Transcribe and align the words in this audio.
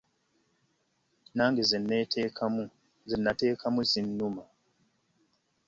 Nange 1.35 1.61
ze 3.13 3.19
nateekamu 3.25 3.81
zinnuma. 3.91 4.43